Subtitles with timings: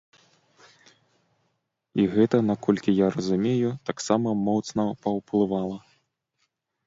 [2.03, 5.77] І гэта, наколькі я разумею, таксама моцна паўплывала.